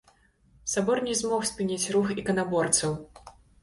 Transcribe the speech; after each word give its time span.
Сабор 0.73 1.03
не 1.09 1.13
змог 1.21 1.47
спыніць 1.53 1.91
рух 1.99 2.13
іканаборцаў. 2.19 2.91